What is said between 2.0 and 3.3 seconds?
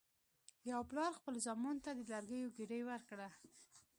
لرګیو ګېډۍ ورکړه.